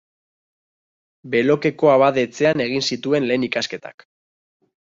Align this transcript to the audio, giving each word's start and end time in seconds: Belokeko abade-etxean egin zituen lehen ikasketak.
Belokeko 1.35 1.93
abade-etxean 1.97 2.65
egin 2.67 2.89
zituen 2.91 3.29
lehen 3.31 3.49
ikasketak. 3.51 4.09